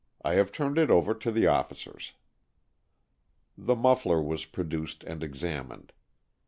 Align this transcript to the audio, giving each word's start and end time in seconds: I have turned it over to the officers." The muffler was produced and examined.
I 0.25 0.33
have 0.33 0.51
turned 0.51 0.79
it 0.79 0.89
over 0.89 1.13
to 1.13 1.29
the 1.31 1.45
officers." 1.45 2.13
The 3.55 3.75
muffler 3.75 4.19
was 4.19 4.45
produced 4.45 5.03
and 5.03 5.23
examined. 5.23 5.93